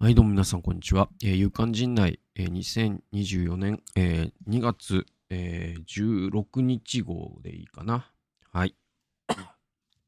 [0.00, 1.08] はい、どうも皆さん、こんにちは。
[1.24, 8.08] えー、有刊陣内、えー、2024年、えー、2月、えー、16日号でいいかな。
[8.52, 8.76] はい。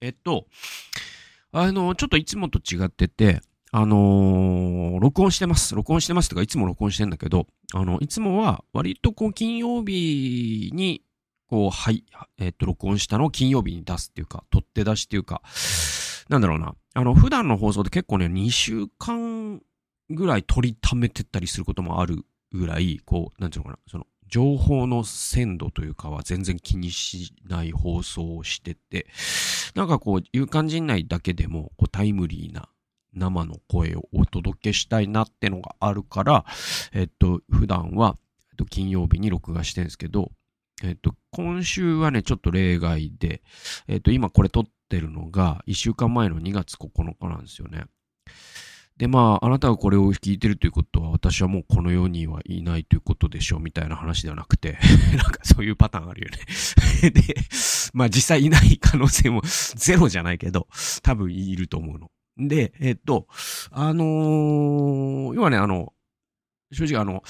[0.01, 0.47] えっと、
[1.51, 3.41] あの、ちょっといつもと違ってて、
[3.73, 5.75] あのー、録音してます。
[5.75, 11.03] 録音してますとか、いつも録音してんだけど、あの、いつもは割とこう、金曜日に、
[11.49, 12.05] こう、はい、
[12.39, 15.43] えっと、録音したのを金曜日に出すっていうか、取って出しっていうか、
[16.29, 16.77] なんだろうな。
[16.95, 19.61] あの、普段の放送で結構ね、2週間
[20.11, 29.07] ぐらい取りためてったりすることもあるぐらい、こう、なんていうのかな、その、情報の鮮度というかは全然気にしない放送をしてて、
[29.75, 32.69] なんかこう、有感陣内だけでも、こう、タイムリーな
[33.13, 36.45] 生の声をお届けしたいなってのがあるから、
[36.93, 38.17] えっと、普段は、
[38.51, 40.31] えっと、金曜日に録画してるんですけど、
[40.83, 43.43] えっと、今週はね、ちょっと例外で、
[43.87, 47.85] えっと、今これ撮ってるのが、1週間前の2月9日なんですよね。
[49.01, 54.79] で、まあ、あなたがこれを聞いてるということは、私はもうこの世にはいないということでしょう、みたいな話ではなくて、
[55.17, 56.29] なんかそういうパターンあるよ
[57.03, 57.35] ね で、
[57.95, 59.41] まあ実際いない可能性も
[59.75, 60.69] ゼロじゃないけど、
[61.03, 62.11] 多分いると思うの。
[62.37, 63.27] で、えっと、
[63.71, 65.95] あのー、要はね、あの、
[66.71, 67.23] 正直あの、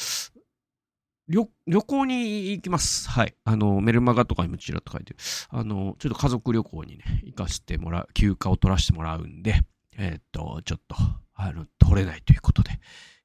[1.29, 3.09] 旅、旅行に行きます。
[3.09, 3.35] はい。
[3.45, 5.21] あの、メルマガとかにもちらっと書いてる。
[5.51, 9.63] あの、ちょっと家族旅行にね、行かせてもらう、休暇を取らせてもらうんで、
[9.97, 10.97] えっと、ちょっと、
[11.43, 12.81] あの、取れないということで、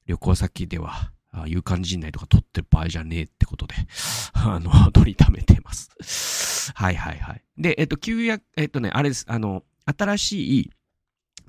[0.06, 3.74] 旅行先では、あ有感陣内とか取ってる場合じゃねえってことで、
[4.32, 6.72] あの、取りためてます。
[6.74, 7.44] はいはいはい。
[7.58, 10.70] で、えっと、旧約、えっとね、あれです、あの、新しい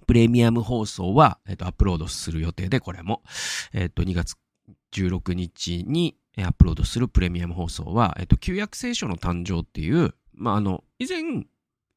[0.05, 3.23] プレミアム放送は、えっと、アップロードする予定で、これも、
[3.73, 4.35] えっと、2月
[4.93, 11.45] 16日にアップロードするプレミアム放送は、えっと、旧約聖書の誕生っていう、まあ、あの、以前、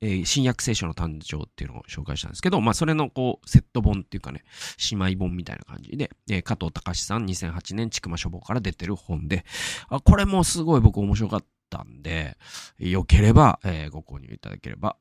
[0.01, 4.45] えー、新約聖書の誕生っていうのを紹介したんですけど、まあ、それのこう、セット本っていうかね、
[4.91, 9.45] 姉妹本みたいな感じで、えー、加藤隆さん2008年ちくま書房から出てる本で、
[9.89, 12.37] あ、これもすごい僕面白かったんで、
[12.79, 14.97] よければ、えー、ご購入いただければ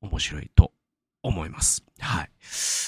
[0.00, 0.72] 面白いと
[1.22, 1.84] 思います。
[2.00, 2.30] はい。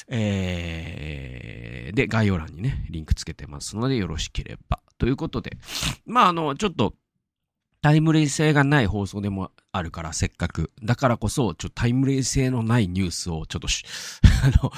[0.09, 4.81] えー、で、概要欄にね、リンクつけてますのでよろしければ。
[4.99, 5.57] ということで、
[6.07, 6.95] まあ、あの、ちょっと、
[7.85, 10.71] タイムリー性がない放送でもあるから、せっかく。
[10.83, 13.85] だからこそ、ちょっとタイムリー性のないニュースを、ちょっとし
[14.43, 14.73] あの、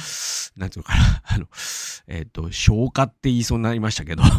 [0.56, 1.46] なんていうのかな、あの、
[2.08, 4.34] えっ、ー、と、消化って言いそうになりましたけど なん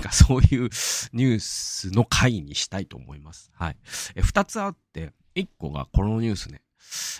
[0.00, 0.70] かそういう
[1.12, 3.50] ニュースの回にしたいと思います。
[3.52, 3.76] はい。
[4.14, 6.62] え、二つあって、一個がこのニュースね。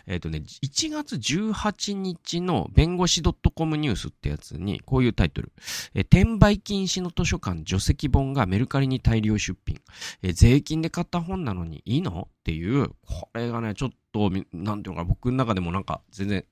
[0.06, 5.52] えっ、ー、とね、1月18日の弁護士 .com ニュースってやつに、こういうタイトル。
[5.94, 9.80] えー、転売禁止の図書館除籍本がメルカリに大量出品。
[10.22, 16.44] えー、税金で買った本なのにいいのっていう、これがね、ちょっと、なんていうのか、僕の中でもなんか全然、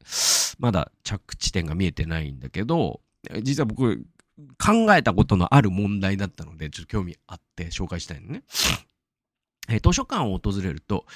[0.58, 3.00] まだ着地点が見えてないんだけど、
[3.42, 4.04] 実は僕、
[4.58, 8.42] 考えたことのある問題だったので、ちょっと興味あって紹介したいのね。
[9.68, 11.06] え図書館を訪れると、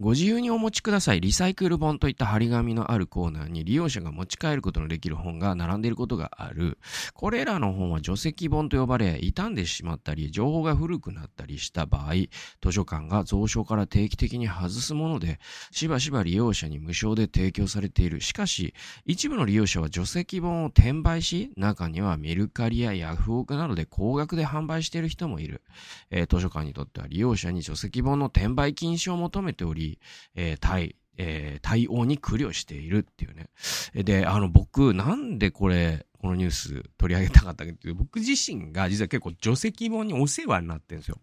[0.00, 1.20] ご自由にお持ちください。
[1.20, 6.78] リサイクル本といった張り紙のあるコーナーに利用者が持ち帰ることのできる本が並んでいることがある。
[7.14, 12.14] これらの本は除籍本と呼ばれ、傷んでしまったり、情報が古くなったりした場合、
[12.62, 15.38] 図書館が蔵書から定期的に外すもので、
[15.70, 18.22] しばしば利用者に無償で提供されている。
[18.22, 18.74] しかし、
[19.04, 25.62] 一部の利用者は除籍本を転売し、中にはメルカリやヤフオクなどで高額で販売している人もいる。
[26.10, 29.91] えー、図書館にとっては利用者に除籍本の転売禁止を求めており、
[30.34, 33.50] えー、対、えー、対応に苦慮しているっていうね。
[33.94, 41.18] で、あの、僕、なんでこれ、このニュース取り上げたかったかっていう僕自身が実は結構除籍本にお世話になってるんですよ。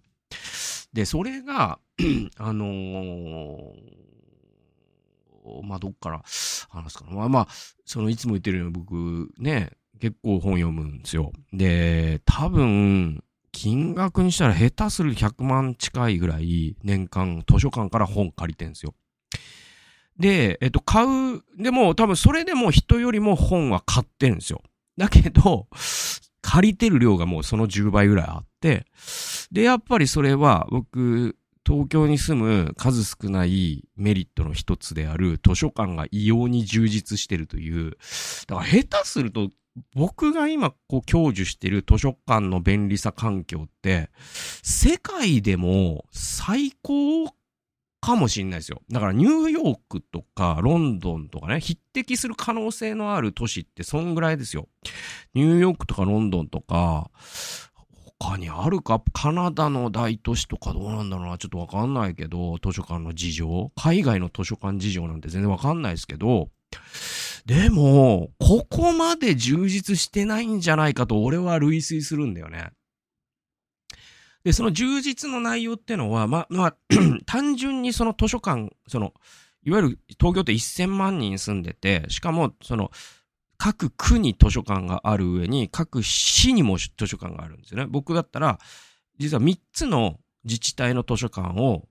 [0.94, 1.80] で、それが、
[2.38, 3.74] あのー、
[5.64, 6.22] まあ、どっから
[6.70, 7.12] 話すかな。
[7.12, 7.48] まあまあ、
[7.86, 11.32] そのいつも言ってるように僕ね、結構本読むんですよ。
[11.54, 13.24] で、多分、
[13.62, 18.94] 金額にしたら下手する100万近いぐらい年間図書館から本借りてんすよ。
[20.18, 24.62] で、えっと、買う、でも多分それでも人よりも本は買ってるんですよ。
[24.96, 25.68] だけど、
[26.42, 28.86] 借りてる量がもうその10倍ぐらいあって、
[29.52, 31.36] で、やっぱりそれは僕、
[31.68, 37.98] 東京に住む数少ないメリットの一つである図書館が異様に充実してるという、
[38.48, 39.50] だから下手すると
[39.96, 44.10] 僕が今こう享受している図書館の便利さ環境って、
[44.64, 47.34] 世界でも最高
[48.02, 48.82] かもしんないですよ。
[48.90, 54.68] だからニューヨークとかロンドンとかね、匹敵する可能性のある都市ってそんぐらいですよ。
[55.34, 57.12] ニューヨークとかロンドンとか、
[58.22, 59.02] 他にあるか？
[59.14, 61.38] カナダの大都市とかどうなんだろうな？
[61.38, 66.50] ちょっとわかんないけど、図書館の事情海外の図書館事情なんて全然わかんないですけど、
[67.46, 72.72] でも、ここまで充実してないんじゃないかと俺は類推するんだよね。
[74.44, 76.76] で、その充実の内容ってのは、ま、まあ、
[77.26, 79.14] 単純にその図書館、その、
[79.64, 82.92] いわゆる東京って1000万人住んでて、しかも、その、
[83.58, 87.88] 各区に図書館がある上に、各市にも図書館があるんですよね。
[87.90, 88.60] 僕だったら、
[89.18, 91.88] 実は3つの自治体の図書館を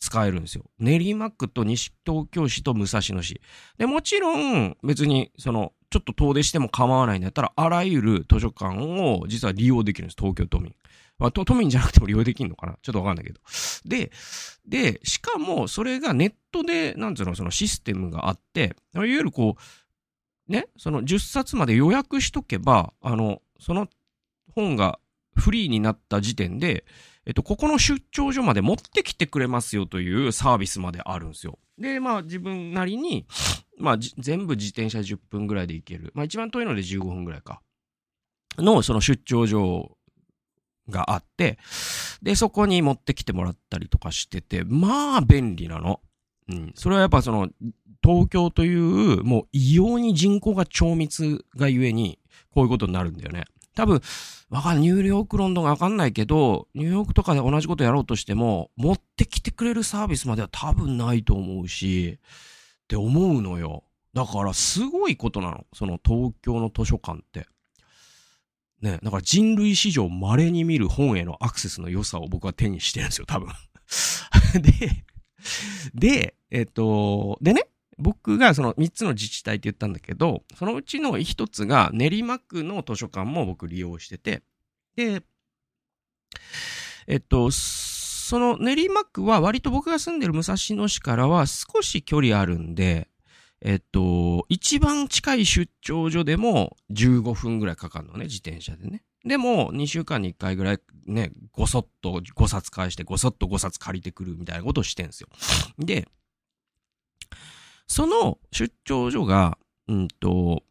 [0.00, 0.64] 使えるんですよ。
[0.78, 3.40] 練馬区と西東京市と武蔵野市。
[3.78, 10.74] で、もちろん、別に、その、ちょっと遠出しても構わないんだったら、あらゆる図書館を実は利用できるんです、東京都民。
[11.18, 13.40] まあ、都民じゃなくても利用できるのかなちょっとわかんないけど。
[13.84, 14.10] で、
[14.66, 23.88] で、しかも、それがネットで、なんつうの、そのシステムがあって、いわゆるこう、ね、その10冊まで予約しとけば、あの、その
[24.54, 24.98] 本が
[25.36, 26.84] フリーになった時点で、
[27.26, 31.58] えっと、ここの出張所まで持ってきてくれますよというサービスまであるんですよ。
[31.78, 33.26] で、まあ自分なりに、
[33.78, 36.12] まあ全部自転車10分ぐらいで行ける。
[36.14, 37.62] まあ一番遠いので15分ぐらいか。
[38.58, 39.96] の、その出張所
[40.88, 41.58] があって、
[42.22, 46.00] で、そこに持ってきてもらったりとかしてて、まあ便利なの。
[46.48, 46.72] うん。
[46.74, 47.48] それはやっぱその、
[48.02, 52.18] 東京という、もう異様に人口が超密がゆえに、
[52.52, 53.44] こういうことになるんだよね。
[53.74, 54.00] 多分、
[54.50, 62.18] わかんないニューヨーク、ロンドンがわかんないけど、ニューヨークとかで同じことやろうとしても、持ってきてくれるサービスまでは多分ないと思うし、
[62.84, 63.84] って思うのよ。
[64.12, 65.66] だからすごいことなの。
[65.74, 67.48] その東京の図書館って。
[68.80, 73.48] ね、だから人類史上稀に見る本へのアクセスの良さを僕は手にしてるんですよ、多分。
[74.60, 75.04] で、
[75.94, 77.66] で、えっと、でね、
[77.98, 84.42] 僕がその3つの自治体って言ったんだけど、そのうちの1つが練馬区の図書館も僕利用してて、
[84.96, 85.22] で、
[87.06, 93.08] えっと、その練馬区は割と僕が住んでる武蔵野市からは少し距離あるんで、
[93.60, 99.02] えっと、一番近い出張所でも15分ぐらいかかるのね、自転車でね。
[99.24, 105.28] でも、2週間に1回ぐらいね、ごそっと5冊返して、ごそっと5冊借りてくるみたいなことをしてんすよ。
[105.78, 106.08] で、
[107.86, 109.58] その出張所が、
[109.88, 110.62] うんと、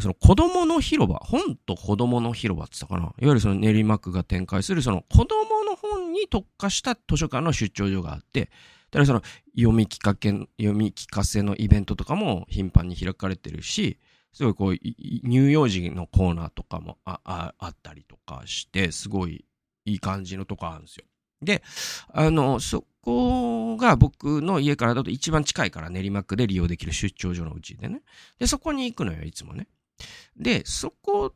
[0.00, 3.00] その子供の広場、本と子供の広場って言ったかな。
[3.00, 8.50] いわゆるその練馬区が展開するその子供の本に特化した図書館の出張所があって、
[8.90, 9.22] だからその
[9.56, 13.98] 読み聞かけ、読み聞かせのイベントとかも頻繁に開かれてるし、
[14.32, 19.44] すごいこう、乳幼児のコーナーとかもあああったりとかして、すごい
[19.84, 21.04] いい感じのとこあるんですよ。
[21.42, 21.62] で、
[22.12, 28.02] あの、そこが僕の家からだと一番近いから練馬区で利用できる出張所のうちでね。
[28.38, 29.66] で、そこに行くのよ、いつもね。
[30.36, 31.34] で、そこっ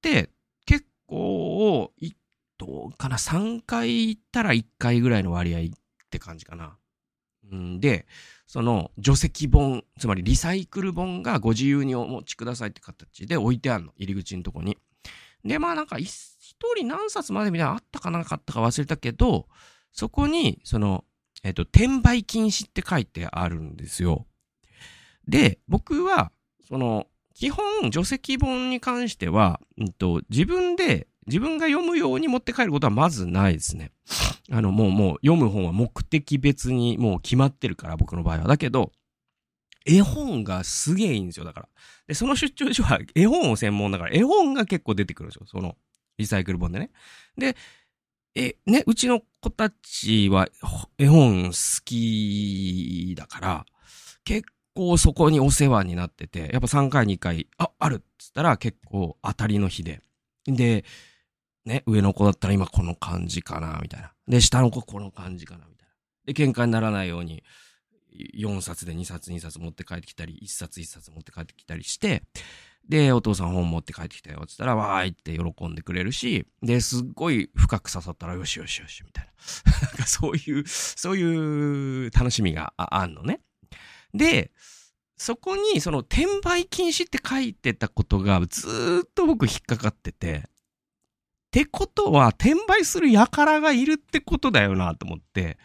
[0.00, 0.30] て
[0.64, 1.92] 結構、
[2.56, 5.62] どうかな、3回行ったら1回ぐらいの割合っ
[6.10, 6.76] て感じかな。
[7.54, 8.06] んで、
[8.46, 13.92] その除籍本、つまりリサイクル本がご自由にお持ちくださいって形で置いてあるの。
[13.96, 14.76] 入り口のとこに。
[15.44, 15.98] で、まあなんか
[16.76, 19.46] 人何冊までみたいなあったかなかったか忘れたけど、
[19.92, 21.04] そこに、その、
[21.42, 24.26] えっ、と、転売禁止って書いてあるんですよ。
[25.26, 26.32] で、僕は、
[26.66, 33.92] その、基本、除籍本に関しては、うんと、自分で、自分が読むように持って帰ることはまずないですね。
[34.50, 38.44] あの、もう、もう、読む本は目的別にもう決まってるから、僕の場合は。
[38.44, 38.92] だけど、
[39.86, 41.68] 絵本がすげえいいんですよ、だから。
[42.06, 45.76] で、その出張所は絵本を専門だから、絵本が結構出てくるんですよ、その、
[46.18, 46.90] リサイクル本でね。
[47.36, 47.56] で、
[48.34, 50.48] え、ね、うちの子たちは
[50.98, 53.66] 絵本好きだから、
[54.24, 60.02] 結構そこにお世話になってて、やっぱ3回に1回、あ、あるっつったら結構当たりの日で。
[60.46, 60.84] で、
[61.64, 64.12] ね、上の子だったら今この感じかな、みたいな。
[64.26, 66.32] で、下の子この感じかな、みたいな。
[66.32, 67.42] で、喧嘩にならないように、
[68.34, 72.22] 4冊で2冊2冊持って帰ってきたり、1冊1冊持って帰ってきたりして、
[72.88, 79.32] で、お父さん本持って帰ってきたよっ、つったら、わーいって喜んでくれるし、で、すっごい深く刺さったら、よしよしよし、みたいな。
[79.88, 83.40] なんかそういう、そういう楽しみがあんのね。
[84.14, 84.52] で、
[85.18, 90.44] そこに、その、転売禁止って書いてたことが、ずっと僕引っかかってて、
[91.48, 95.58] ってことは、転売する輩がいるってことだよなと思って。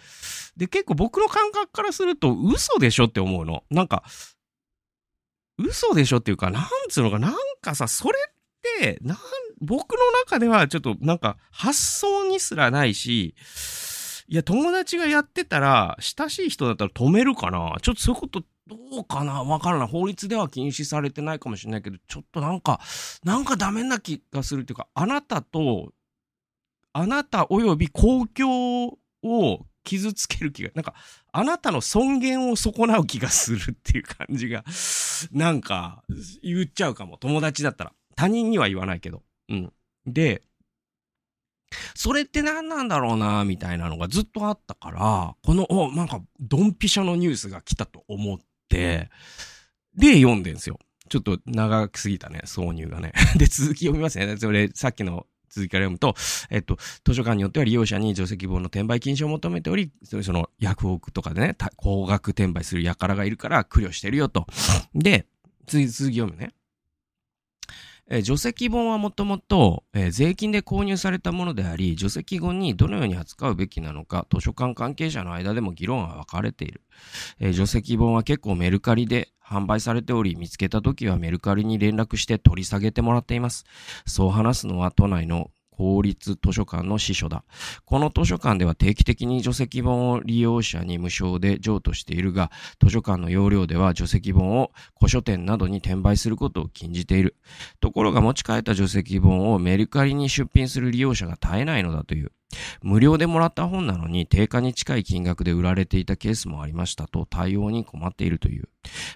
[0.57, 3.63] で、結構僕の感覚からすると嘘でしょって思うの。
[3.69, 4.03] なんか、
[5.57, 8.33] 嘘でしょっていうか、なんつうのか、なんかさ、それっ
[8.79, 9.17] て、なん、
[9.61, 13.35] 僕の中ではちょっとなんか発想にすらないし、
[14.27, 19.87] いや、友達がやってたら、親しい人だったら止めるかなちょっとそういうことどうかなわからない。
[19.87, 22.79] 法律では禁止されてないかもしれないけど、ちょっとなんか、
[23.23, 25.91] なんかダメな気がするっていうか、あなたと、
[26.93, 30.93] あなた及び公共を傷つける気が、なんか、
[31.31, 34.63] あなたの尊厳を損なう気がするっていう感じが
[35.31, 36.03] なんか、
[36.41, 37.17] 言っちゃうかも。
[37.17, 37.93] 友達だったら。
[38.15, 39.23] 他人には言わないけど。
[39.49, 39.73] うん。
[40.05, 40.43] で、
[41.95, 48.39] それって何なんだろうな、みたいなのがずっとあったから、この、お、なんか、ドンピシャのニュースが来たと思っ
[48.69, 49.09] て、
[49.95, 50.79] で、読んでんすよ。
[51.09, 53.13] ちょっと長すぎたね、挿入がね。
[53.37, 54.37] で、続き読みますね。
[54.37, 56.15] それ、さっきの続きから読むと、
[56.49, 64.47] えっと、図書館によっては利用者に除籍本の転売禁止を求めており、その、ヤフオクとかでね、高額転売する輩がいるから苦慮してるよと。
[64.95, 65.27] で、
[65.67, 66.53] 続き読むね。
[68.09, 76.81] えー、除籍本はもともと、え、税金で購入されたものであり、除籍後にどのように扱うべきなのか、図書館関係者の間でも議論は分かれている。
[77.39, 83.65] えー、除籍本は結構メルカリで販売されており、見つけた時はメルカリに連絡して取り下げてもらっています。
[84.05, 87.43] そう話すのは都内の公立図書館の司書だ。
[87.85, 92.51] この図書館では定期的に除籍本を利用者に無償で譲渡しているが、
[92.81, 97.35] 図書館の要領では除籍本を古書店などに転売することを禁じている。
[97.79, 102.31] ところが持ち帰った除籍本をメルカリに出品する利用者が絶えないのだという。
[102.81, 108.69] 無料でもらった本なのに定価に近い金額で売られていたケースもありましたと対応に困っているという。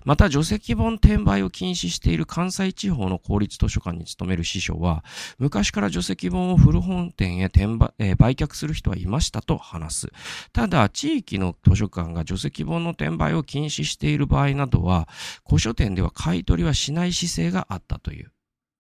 [0.06, 5.04] また、除籍本転売を禁止している関西地方の公立図書館に勤める師匠は、
[5.38, 10.08] 昔から除籍本を古本店へ転売,、えー、売却する人はいましたと話す。
[10.54, 15.08] ただ、地域の図書館が除籍本の転売を禁止している場合などは、
[15.46, 18.32] 古書店では買い取りはしない姿勢があったという。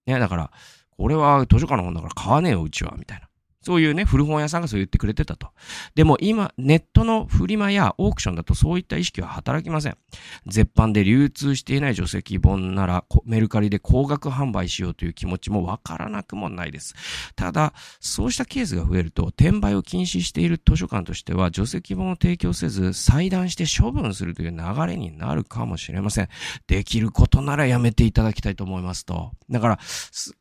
[0.06, 0.52] ね、だから、
[0.98, 3.27] これは図書館の本だから買わねえよ、うちは、みたいな。
[3.68, 5.50] そういうね、古本屋さんがそう言ってくれてたと。
[5.94, 9.98] でも今、ネットのフリマやオークションだとそういった意識は働きません。
[10.46, 16.96] 絶版で流通していない除籍本なら、メルカリで高額販売しようという気持ちもわからなくもないです。
[17.36, 26.30] ただ、そうしたケースが増えると、転売を禁止している図書館としては、除籍本を提供せず、裁断して処分するという流れになるかもしれません。
[26.68, 29.34] できることならやめていただきたいと思いますと。
[29.50, 29.80] だから、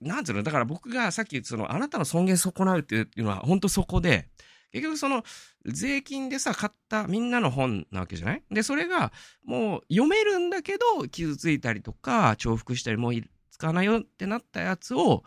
[0.01, 4.29] なんつうの、だから僕がさっき、その、あなたの尊厳損なうっていうていうのは本当そこで、
[4.73, 5.25] 結局その
[5.65, 8.43] 税金でさ、買ったみんなの本なわけじゃない？
[8.51, 9.11] で、それが
[9.43, 13.15] もう読めるんだけど、傷ついたりとか、重複したり、もう
[13.51, 15.25] 使わないよってなったやつを、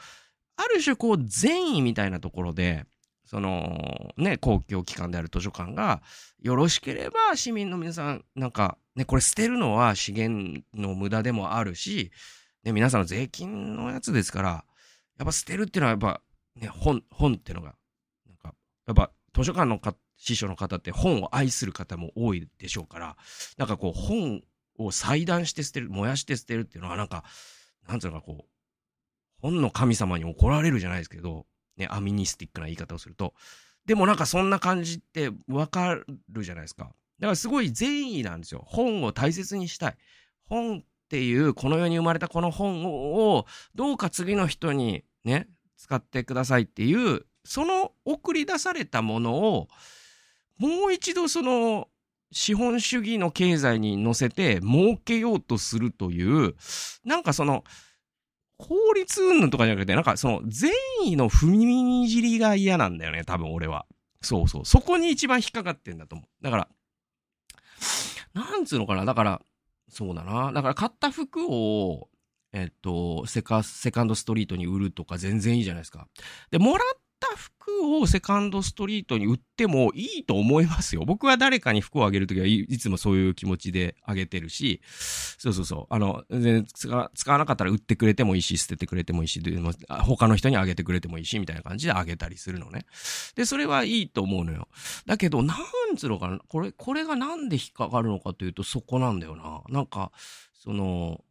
[0.56, 2.86] ある種こう善意みたいなところで、
[3.26, 6.04] そのね、公共機関である図書館が、
[6.42, 12.12] よろしければ市民の皆さん、なんかね、これ捨てるのは資源の無駄でもあるし、
[12.64, 14.50] ね、皆さんの税金のやつですから、
[15.18, 16.22] やっぱ捨てるっていうのはやっぱ
[16.56, 17.76] ね、本、本っていうのが、
[18.90, 19.80] やっぱ図書館の
[20.18, 23.18] 師匠の方って本を愛する方も多いでしょうから、
[23.58, 24.42] なんかこう本
[24.80, 27.24] を裁断して捨てる、燃やして捨てるっていうのはなんか、
[27.88, 28.46] なんつうのかこう、
[29.42, 31.46] 本の神様に怒られるじゃないですけど、
[31.78, 33.36] ね、アミニスティックな言い方をすると。
[33.86, 35.96] でもなんかそんな感じってわか
[36.28, 36.86] るじゃないですか。
[37.20, 38.64] だからすごい善意なんですよ。
[38.66, 39.98] 本を大切にしたい。
[40.46, 49.68] 本っていうこの世に生まれたこの本をどうか次の人にね、使ってくださいっていう、その送り出されたものを、
[50.58, 51.88] もう一度その
[52.32, 56.56] 資本主義の経済に乗せて儲けようとするという、
[57.04, 57.64] なんかその、
[58.58, 60.72] 法律云々とかじゃなくて、なんかその善
[61.06, 63.86] 意の踏みにじりが嫌なんだよね、多分俺は。
[64.22, 64.66] そうそう。
[64.66, 66.44] そこに一番引っかかってんだと思う。
[66.44, 66.68] だから、
[68.34, 69.06] なんつうのかな。
[69.06, 69.42] だから、
[69.90, 70.52] そうだな。
[70.52, 72.10] だから買った服を、
[72.52, 76.08] えっと、セカ、セカンドストリートに売るとか全然いいじゃないですか。
[76.52, 77.00] で、もらっ
[77.40, 81.04] 服をセカンドストリートに売ってもいいと思いますよ。
[81.06, 84.82] 僕は誰かに服をあげるときはいつもそういう気持ちであげてるし、
[85.38, 85.94] そうそうそう。
[85.94, 92.86] あの、全然使わなかったら売ってくれてもいいし、捨ててくれてもいいし、でも他の人にあげてくれてもいいし、みたいな感じであげたりするのね。
[93.36, 94.68] で、それはいいと思うのよ。
[95.06, 95.56] だけど、な
[95.92, 99.62] んつうのかな、これ、これがなんで引っかかるのかというと、そこなんだよな。
[99.70, 100.12] なんか、
[100.54, 101.24] その、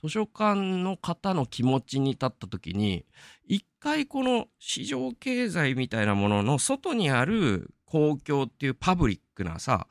[0.00, 3.06] 図書館の方の気持ちに立った時に、
[3.46, 9.86] 一回この市場経済みたいなものの外にある公共っていうパブリックなさ、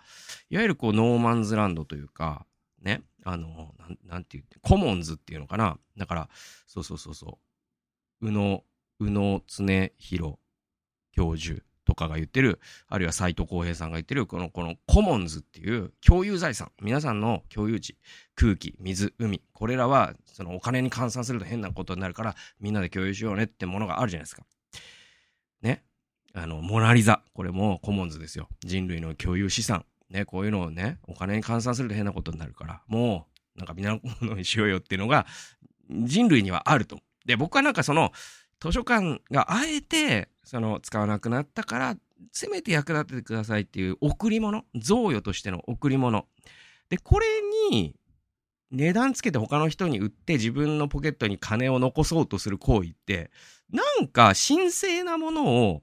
[0.50, 2.46] いわゆるこう no man's land というか、
[2.82, 5.78] ね、あの、なん、なんて言って、コモンズっていうのかな。
[5.98, 6.30] だから、
[6.68, 7.40] そうそうそうそ
[8.22, 8.28] う。
[8.28, 8.64] 宇野、
[9.00, 10.36] 宇野常弘
[11.12, 17.98] 教授とかが言ってる、あるいは斎藤幸平さんが言ってる、この、このコモンズっていう共有財産、皆さんの共有地、
[18.36, 24.44] 空気、水、海、これらは、そのお金に換算すると変なことになるから、みんなで共有しようねってものがあるじゃないですか。
[25.62, 25.84] ね。
[26.34, 28.50] あの、モナリザ、これもコモンズですよ。
[28.62, 29.86] 人類の共有資産。
[30.10, 35.26] ね、こういうのをね、お金に換算すると変なことになるから、もう、なんかみんなのものにしようよっていうのが、
[35.90, 37.00] 人類にはあると。
[37.26, 38.12] で、僕はなんかその、
[38.60, 41.98] 図書館があえて、その、使わなくなったから、
[42.32, 46.26] せめて役立ててくださいっていう贈り物、贈与としての贈り物。
[46.90, 47.28] で、これ
[47.72, 47.96] に、
[48.72, 53.32] 値段つけて他の人に売って自分のポケットに金を残そうとする行為って、
[53.72, 55.82] なんか神聖なものを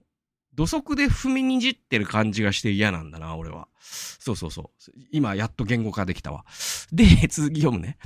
[0.55, 3.69] 土足で踏みにじってる感じがして嫌なんだな、俺は。
[3.81, 4.93] そうそうそう。
[5.11, 6.45] 今、やっと言語化できたわ。
[6.93, 7.99] で、続き読むね。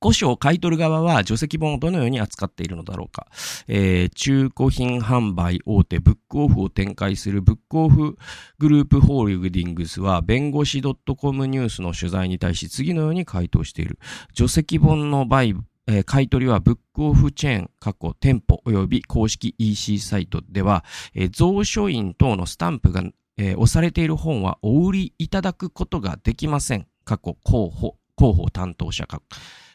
[0.00, 3.26] 古書を買い取る側は除籍本をどのように扱っているのだろうか。
[3.66, 8.16] えー、中古品販売大手ブックオフを展開するブックオフ
[8.58, 13.98] グループホールディングスは弁護士 .com ニュースの取材に対し次のように回答している。
[14.34, 15.54] 除籍本の売
[15.90, 23.02] えー、買い取りはブックオフチェーン、過去店舗及び公式 EC サイトでは、えー、蔵書院等のスタンプが、
[23.38, 26.86] えー、押されている本はお売りいただくことができません。
[27.04, 29.22] 過去広報、広報担当者か、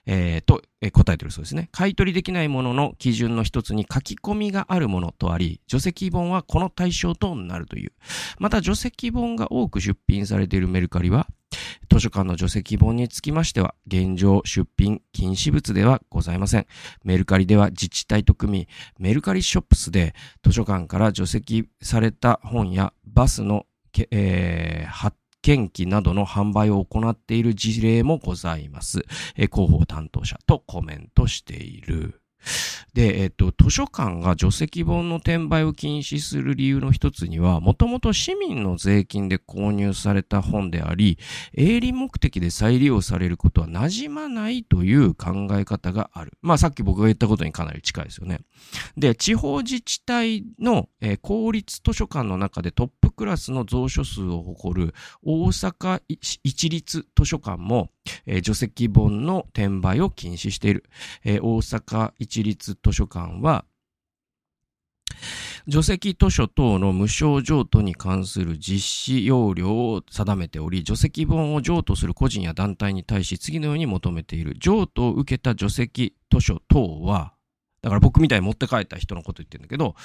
[0.06, 1.70] えー、と、えー、答えてるそうですね。
[1.72, 7.92] 買い取りできないものの基準の一つに書き込みがあるものとあり、除籍本はこの対象となるという。
[8.40, 11.28] また、除籍本が多く出品されているメルカリは、
[11.90, 16.66] 図書館の除籍本につきましては、現状出品禁止物ではございません。
[17.04, 18.68] メルカリでは自治体と組み、
[18.98, 23.66] メルカリショップスで図書館から除籍された本やバスの、
[24.12, 29.06] えー、発見機などの販売を行っている事例もございます。
[29.36, 32.23] 広報担当者とコメントしている。
[32.94, 41.18] で、えっと、図書館が除籍本の転売を禁止する理由の一つには、もともと市民の税金で購入された本であり、
[41.56, 46.34] 営利目的で再利用されることは馴染まないという考え方がある。
[46.42, 48.42] まあ、さっき僕が言ったことにかなり近いですよね。
[48.98, 57.90] で、地方自治体の、えー、公立図書館の中でトップクラスの蔵書数を誇る大阪一律図書館も、
[58.26, 60.86] えー、除籍本の転売を禁止している。
[61.24, 63.66] えー、大阪一律図書館は、
[65.66, 74.56] 除籍図書等の無償譲渡に関する実施要領を定めており、除籍本を譲渡する個人や団体に対し次のように求めている。
[74.60, 77.33] 譲渡を受けた除籍図書等は、
[77.84, 79.96] だから僕みたいに持って帰った人のこと言ってるんだけど、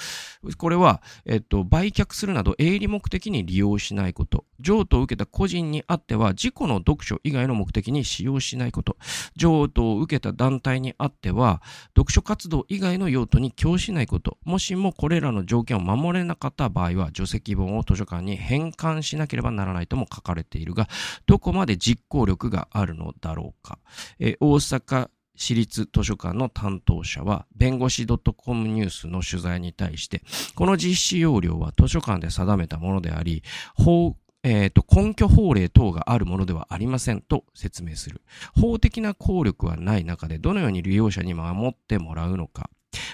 [0.57, 4.43] これは、えっと、売却するなど営利目的に利用しないこと。
[4.59, 8.97] 譲渡を受けた個人にあっては、自己の読書以外の目的に使用しないこと。
[9.37, 11.61] 譲渡を受けた団体にあっては、
[11.95, 14.37] 読書活動以外の用途に供しないこと。
[14.43, 20.89] もしもこれらの条件を守れなかった場合は、除籍本を図書館に返還しなければならないとも書かれているが、
[21.27, 23.79] どこまで実行力があるのだろうか。
[24.19, 30.21] え大阪私立図書館の担当者は、弁護士 .com ニュースの取材に対して、
[30.53, 33.41] この実施要領は図書館で定めたものであり、
[33.73, 38.21] 法えっ、ー、と、根拠法令等があるものではありませんと説明する。
[38.55, 42.69] 法的な効力はない中で、どのように利用者に守ってもらうのか。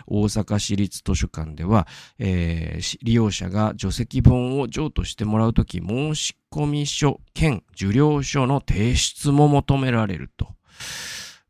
[0.08, 1.88] 大阪市立図書館では、
[2.20, 6.14] えー、利用者が除籍本を譲渡してもらうとき、申
[6.52, 10.56] 込書兼受領書の提出も求められると。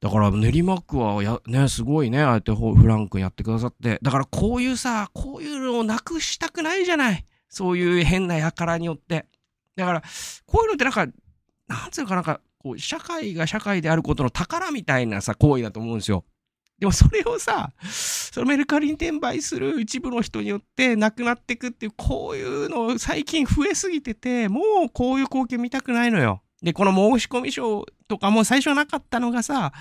[0.06, 3.98] だから練馬区はや、ね、すごいね、ああやってフランクやってくださって。
[4.04, 7.26] だからこういうさ、こういうのをなくしたくないじゃない。
[7.50, 9.26] そういう変な輩によって。
[9.76, 10.04] だから、
[10.46, 11.08] こういうのってなんか、
[11.68, 16.24] なんつうかなんか、こう、社会が社会であることの宝みたいなさ、行為だと思うんですよ。
[16.78, 26.44] でもそれをさ、そのメルカリに転売する一部の人によってなくなっていくっていう、こういうの最近増えすぎてて、もうこういう光景見たくないのよ。
[26.65, 29.71] で、この申し込み書とかも最初なかったのがさ、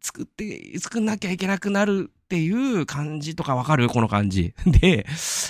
[0.00, 2.50] 作って、作んなきゃいけなくなるってい
[2.80, 3.88] う感じとかわかる？
[3.88, 4.54] この感じ。
[4.66, 5.06] で、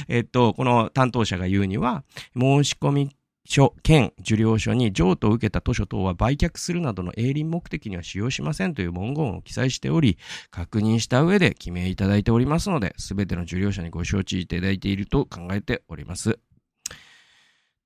[0.08, 2.02] えっと、この担当者が言うには、
[2.36, 10.18] 申し込み書兼受領書に譲渡を受けた図書等は売却するなどの営利目的には使用しませんという文言を記載しており、
[10.50, 16.40] 確認した上で記名いただいておりますので、すべての受領者にご承知いただいていると考えております。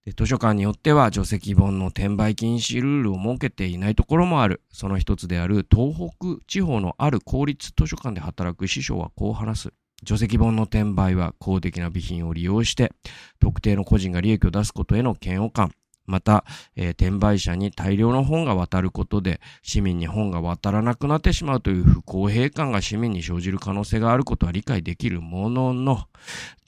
[0.06, 4.62] で図書館によっては除籍本の転売禁止ルールを設けていないところもある。
[4.72, 9.72] その一つである東北地方のある公立図書館で働く師匠はこう話す。
[10.02, 12.92] 除籍本の転売は公的な備品を利用して
[13.38, 15.72] 特定の個人が利益を出すことへの嫌悪感、
[16.06, 16.44] また、
[16.76, 26.06] えー、転売者に大量の本が渡ることで市民に本が渡らなくなってしまうという不公平感が市民に生じる可能性があることは理解できるものの、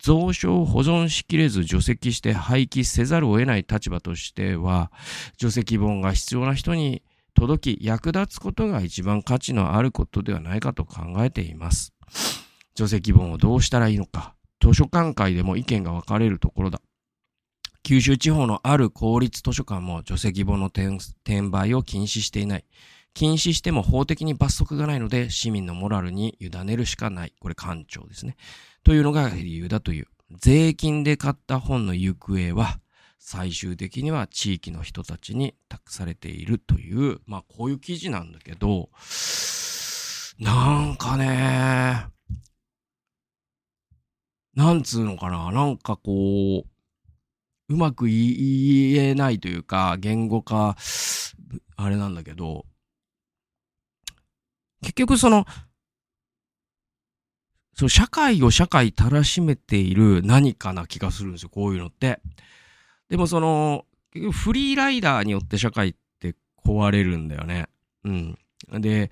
[0.04, 4.90] 蔵書を保存しきれず除籍して廃棄せざるを得ない立場としては、
[5.36, 7.02] 除籍本が必要な人に
[7.34, 11.92] 届き役立つことが一番価値のあることではないかと考えています。
[12.74, 16.80] 除籍本をどうしたらいいのか、図書館会でも意見が分かれるところだ。
[17.82, 20.98] 九州地方のある公立図書館も除籍本の転
[21.50, 22.64] 売を禁止していない。
[23.14, 27.34] 禁止しても法的に罰則がないので市民のモラルに委ねるしかない。
[27.40, 28.36] これ官庁ですね。
[28.84, 30.06] というのが理由だという。
[30.40, 32.78] 税金で買った本の行方は
[33.18, 38.90] 最終的には地域の人たちに託されているという、まあこういう記事なんだけど、
[40.38, 42.06] なんかね、
[44.54, 46.71] なんつうのかな、なんかこう、
[47.72, 50.76] うまく言えないというか、言語化、
[51.76, 52.66] あれなんだけど、
[54.82, 55.46] 結局その、
[57.74, 62.20] そう、社会を社会たらしめている何かな気がするんですよ、こういうのって。
[63.08, 63.86] でもその、
[64.32, 66.34] フリーライダーによって社会って
[66.66, 67.68] 壊れるんだよね。
[68.04, 68.38] うん。
[68.80, 69.10] で、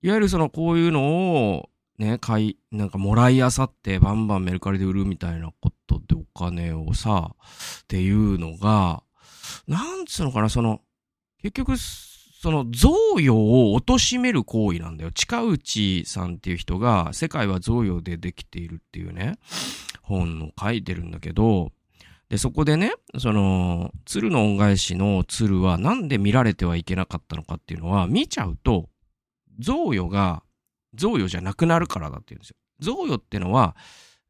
[0.00, 7.34] いわゆるそのこういうのを、ね、買い、なんかもらいあさってバンバンメルカリで売るみたいなことでお金をさ、
[7.82, 9.02] っていうのが、
[9.66, 10.80] なんつうのかな、その、
[11.42, 13.30] 結局、その贈与
[13.72, 15.12] を貶める行為なんだよ。
[15.12, 19.38] 近内さんっていう人が、世界は贈与でできているっていうね、
[20.02, 21.70] 本を書いてるんだけど、
[22.28, 28.88] で、そこでね、その、鶴の恩返しの鶴はなんで見られてはいけなかったのかっていうのは、見ちゃうと、
[29.60, 30.42] 贈与が、
[30.94, 32.56] 贈与じゃなくなるからだって言うんですよ。
[32.80, 33.76] 贈与ってのは、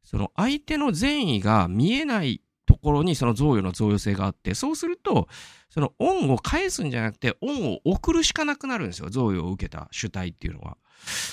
[0.03, 5.27] その相手の善意が見えないところにその贈与の贈与性があって、そうすると、
[5.69, 9.09] その恩を返すんじゃなくて、恩を送るしかなくなるんですよ。
[9.09, 10.77] 贈与を受けた主体っていうのは。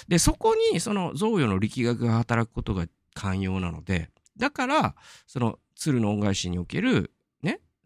[0.08, 4.94] で、そこにその贈与の力学が働くことが寛容なので、だから、
[5.26, 7.12] その鶴の恩返しにおける、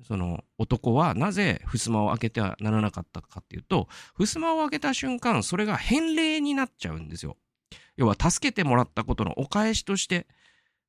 [0.02, 7.36] その男はなぜ襖を開けてはならなかったかっていうと、襖を開けた瞬間、それが返礼になっちゃうんですよ。
[7.96, 10.26] 要は助けてもらったことのお返しとして、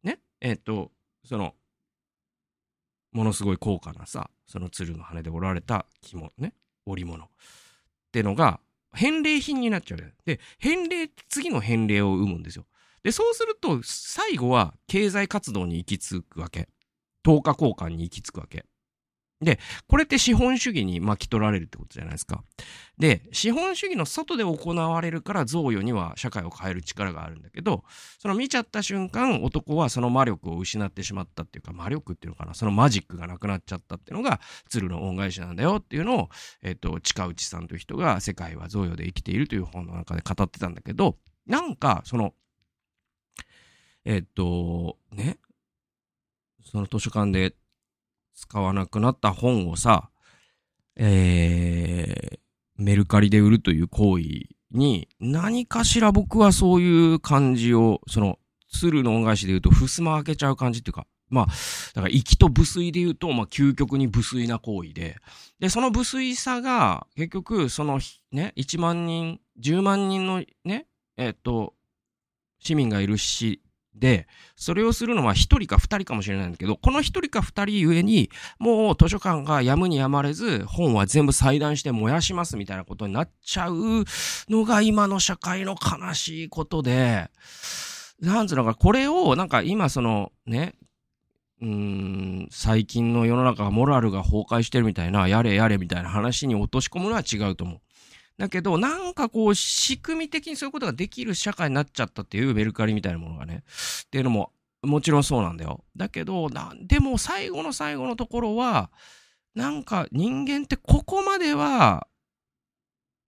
[0.04, 0.92] ね、えっ、ー、と、
[1.24, 1.54] その、
[3.12, 6.54] ものすごい高価なさ、その鶴の羽で折られた着物ね、
[6.86, 7.28] 織物っ
[8.12, 8.60] てのが、
[8.94, 10.14] 返礼品になっちゃう。
[10.26, 12.66] で、返礼、次の返礼を生むんですよ。
[13.04, 16.70] で、そうすると、最後は経済活動に行き着くわけ。
[17.24, 18.66] 等価交換に行き着くわけ。
[19.42, 22.44] で、これって資本主義に巻き取られるってことじゃないですか。
[22.98, 27.84] で、資本主義の外で行われるから贈与には社会を変える力があるんだけど、
[28.18, 36.30] その見ちゃった瞬間、男はその魔力を失ってしまったっていうか、魔力っていうのかな、そのマジックがなくなっちゃったっていうのが、鶴の恩返しなんだよっていうのを、
[36.62, 42.34] えっ、と、近内さんという人が世界は贈与で生きているという本の中で語ってたんだけど、なんか、その、
[44.06, 45.40] えっ、と、ね、
[46.64, 47.54] その図書館で
[48.36, 50.10] 使わなくなった本をさ、
[50.98, 52.40] えー、
[52.78, 54.24] メルカリで売るという行為
[54.72, 58.38] に、何かしら僕はそういう感じを、その、
[58.72, 61.46] 鶴の恩返しで言うと、襖開けちゃう感じっていうか、まあ、
[61.96, 65.18] だから、粋と無粋で言うと、まあ、究極に無粋な行為で、
[65.60, 68.00] で、その無粋さが、結局、その、
[68.32, 71.74] ね、1万人、10万人のね、えっ、と、
[72.60, 73.62] 市民がいるし、
[73.96, 78.30] で、それをするのは一人か二人かもしれないんだけど、この一人か二人ゆえに、
[78.60, 84.04] もう図書館がやむにやまれず、本は全部裁断して燃やしますみたいなことになっちゃう
[84.50, 87.30] のが今の社会の悲しいことで、
[88.20, 90.76] なんつうのか、これを、なんか今そのね、
[91.62, 97.82] うーん、最近の世の中がモラルが崩壊してるみたいな、やれやれみたいな話に落とし込むのは違うと思う。
[98.38, 103.64] だけど、なんかこう、仕組み的にそういうことができる社会になっちゃったっていうメルカリみたいなものがね。
[104.06, 104.52] っていうのも、
[104.84, 105.84] もちろんそうなんだよ。
[105.96, 106.50] だけど、
[106.82, 108.92] でも最後の最後のところは、
[109.56, 112.08] なんか人間ってここまでは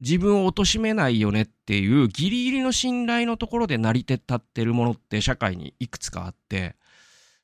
[0.02, 6.76] 自分を貶めないよねっていうギリギリの信頼のところで成り立ってるものって社会にいくつかあって、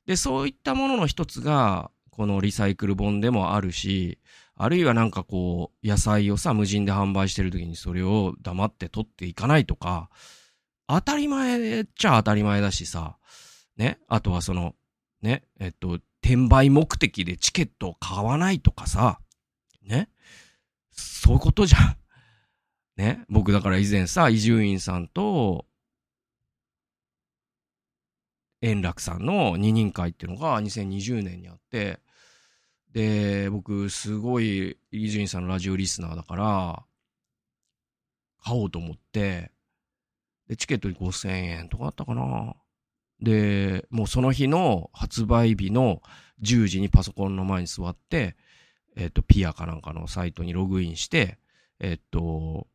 [0.06, 4.18] で、そういったものの一つが、このリサイクル本でもあるし、
[4.56, 10.10] あるいはなんかこう、野菜をさ、無人で販売してる時にそれを黙って取っていかないとか、
[10.86, 13.16] 当たり前っちゃ当たり前だしさ、
[13.76, 14.74] ね、あとはその、
[15.22, 19.18] ね、えっと、転売目的でチケットを買わないとかさ、
[19.82, 20.08] ね、
[20.90, 21.96] そういうことじゃん。
[22.96, 25.66] ね、僕だから以前さ、伊集院さんと、
[28.62, 32.00] 円楽さんの二人会っていうのが2020年にあって、
[32.94, 36.84] で、僕、すごい、伊集院さんのラジオリスナーだから、
[38.42, 39.50] 買おうと思って、
[40.48, 42.54] で、チケットに5000円とかあったかな。
[43.20, 46.02] で、もうその日の発売日の
[46.42, 48.36] 10時にパソコンの前に座って、
[48.94, 51.38] えっ、と、ピアかなんかのサイトにログインして、
[51.80, 52.68] えっ、と、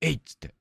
[0.00, 0.54] えいっつって、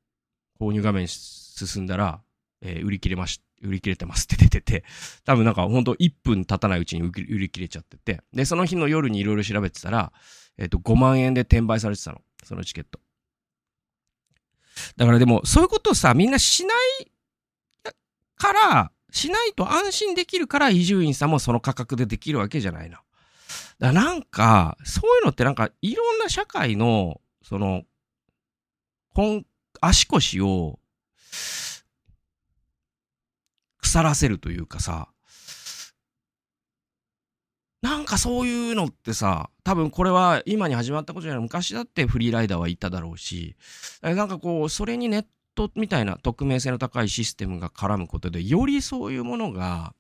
[0.60, 2.24] 購入画面進んだら、
[2.62, 4.84] えー、売り切れまし売り切れてますって出てて、
[5.24, 10.12] 多分なんかほんと1分経たないうちに売り切れちゃってて、で、その日の夜にいろいろ調べてたら、
[10.58, 12.22] えっ、ー、と、5万円で転売されてたの。
[12.44, 13.00] そのチケット。
[14.98, 17.12] だからでも、そういうことをさ、みんなしない
[18.36, 23.02] から、しないと安心できるから、伊集院さんもその価格でできるわけじゃないな。
[23.80, 27.84] だからなんか、そういうのってなんか、いろんな社会の、その、
[29.22, 29.46] ん、
[29.82, 30.80] 足腰を、
[33.86, 35.10] 腐らせるというかさ、
[37.84, 43.56] なんかそういうのってさ、多分これは今に始まったことじゃない、昔だってフリーライダーはいただろうし、
[44.02, 49.94] なんかこう、それにネットみたいな匿名性の高いシステムが絡むことで、よりそういうものが、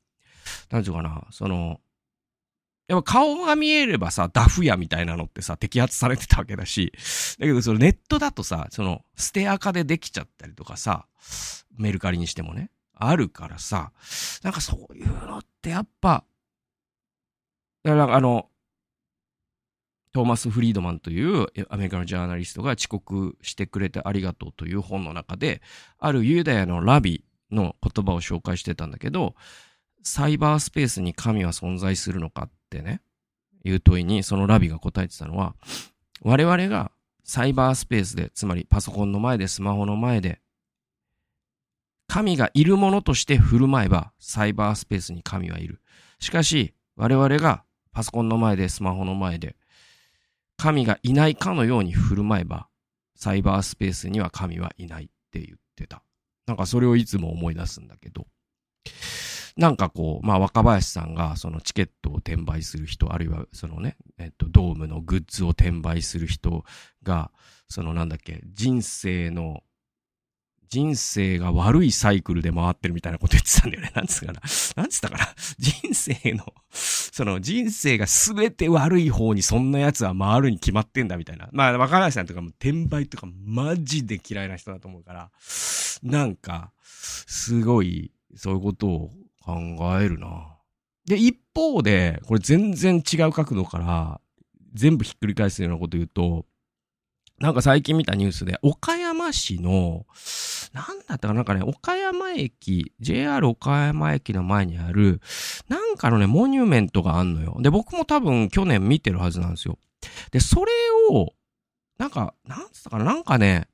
[0.72, 1.80] なんていうかな、その、
[2.88, 6.92] やっぱ顔が見えればさ、ダフ屋みたいなのってさ、摘発されてたわけだし、
[7.40, 11.06] だけどそのネットだとさ、その、ステア化でできちゃったりとかさ、
[11.78, 13.92] メルカリにしてもね、あるからさ、
[14.44, 16.24] なんかそういうのってやっぱ、
[17.84, 18.50] だからあの、
[20.12, 25.62] トーマス・フリードマンというアメリカのジャーナリストが遅刻してくれてありがとうという本の中で、
[26.00, 29.36] あるユダヤのラビの言葉を紹介してたんだけど、
[30.04, 33.02] サイバースペースに神は存在するのかってね、
[33.66, 35.56] いう問いにそのラビが答えてたのは、
[36.22, 36.92] 我々が
[37.26, 40.40] サイバースペースで、つまりパソコンの前でスマホの前で、
[42.08, 45.82] 神がいるものとして振る舞えば、サイバースペースに神はいる。
[46.20, 49.56] しかし、我々がパソコンの前で、スマホの前で、
[50.58, 52.68] 神がいないかのように振る舞えば、
[53.16, 56.04] サイバースペースには神はいないって言ってた。
[56.46, 58.28] なんかそれをいつも思い出すんだけど。
[59.58, 66.66] なんかこう、まあ若林さんがそのチケットを転売する人、あるいはそのね、えっと、ドームのグッズを転売する人
[67.04, 67.32] が、
[67.70, 69.64] そのなんだっけ、人生の、
[70.70, 73.92] 人生が悪いサイクルで回ってるみたいなこと言ってたんだよね。
[73.96, 74.42] なんつったかな。
[74.76, 75.36] なんつったかな。
[75.58, 81.50] 人生の、その人生が全て悪い方にそんな奴は回るに決まってんだみたいな。
[81.52, 85.32] まあ若林さんとかも転売とかマジで嫌いな人だと思うから、
[86.04, 90.56] なんか、すごい、そういうことを考えるな。
[91.06, 94.22] で、一方で、これ全然違う角度から、
[94.74, 96.46] 全部ひっくり返すようなこと言うと、
[97.40, 100.06] なんか最近見たニュースで、岡山市の、
[100.76, 105.22] なんだったかなんかね、岡山駅、JR 岡山駅の前にある、
[105.70, 107.56] なんかのね、モニュメントがあんのよ。
[107.62, 109.80] で、僕も多分去年見てるはずなんですよ。
[110.32, 110.72] で、それ
[111.12, 111.32] を、
[111.98, 113.70] なんか、なんつったかな、なんかね、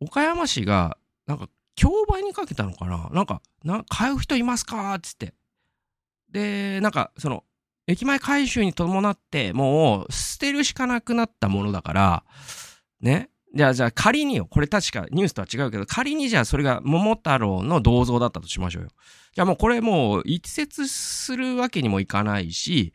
[0.00, 5.32] 岡山市が、なんか競売にかけたのかななんか、な、買う人いますかつって。
[6.30, 7.42] で、なんか、その、
[7.86, 12.24] 駅前回収に伴って、もう、捨てるしかなくなったものだから、
[13.00, 13.30] ね。
[13.54, 18.88] じゃあ、じゃあ仮によ、これ確かニュースとは違うけど、仮にじゃあそれが桃太郎の銅像だったとしましょうよ。
[19.34, 22.92] じゃあもうこれもう一説するわけにもいかないし、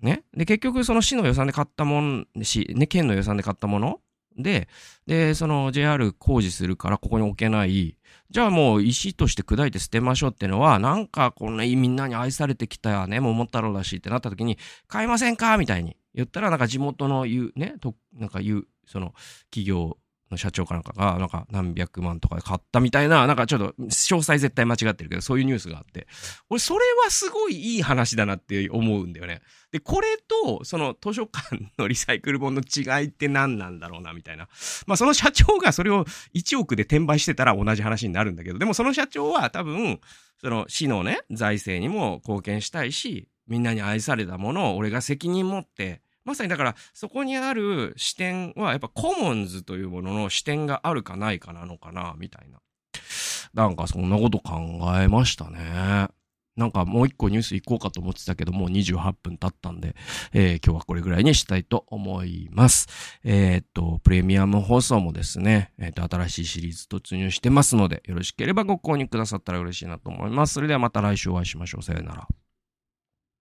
[0.00, 0.24] ね。
[0.34, 4.00] で、結局その市の予算で買ったもん、し、ね、県の予算で買ったもの
[4.36, 4.68] で、
[5.06, 7.96] で、その JR 工事するからここに置けない。
[8.28, 19.14] じゃあもう石として砕いて捨てましょうってのは、なんかこんなみんなに愛されてきたね、桃太郎だしってなった時に、買いませんかみたいに言ったら、なんか地元の言う、ね、と、なんか言う、その
[19.50, 19.98] 企業
[20.30, 26.06] の社長かなんかが、なんか何百万とかで買ったみたいな、なんかちょっと詳細絶対間違ってるけど、そういうニュースがあって、
[26.50, 29.42] 俺それはすごいいい話だなって思うんだよね。
[29.70, 30.08] で、これ
[30.44, 34.48] と、その図書館のリサイクル本の違いって何なんだろうな、みたいな。
[34.86, 40.00] まあその社長がそれを1億で転売してたら同じ話になるんだけど、でもその社長は多分、
[40.40, 52.58] その市のね、財政にも貢献したいし、みんなに愛されたものを俺が責任持ってまさにだから、そこにある視点は、やっぱコモンズというものの視点があるかないかなのかな、みたいな。
[53.54, 54.60] なんかそんなこと考
[55.00, 56.08] えましたね。
[56.56, 59.94] なんかもう一個ニュース行こうかと思ってたけど、もう28分経ったんで、
[60.32, 62.88] えー、今日はこれぐらいにしたいと思います。
[63.24, 70.54] えー、っと、プレミアム放送もですね、えー、っと、新しいシリーズ突入してますので、よろしければご購入くださったら嬉しいなと思います。
[70.54, 71.82] それではまた来週お会いしましょう。
[71.82, 72.26] さよなら。